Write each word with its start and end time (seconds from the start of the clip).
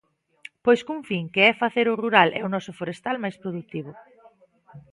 Pois 0.65 0.79
cun 0.85 1.01
fin, 1.09 1.23
que 1.33 1.41
é 1.49 1.59
facer 1.63 1.85
o 1.89 1.99
rural 2.03 2.29
e 2.39 2.41
o 2.45 2.51
noso 2.53 2.71
forestal 2.79 3.15
máis 3.23 3.35
produtivo. 3.41 3.91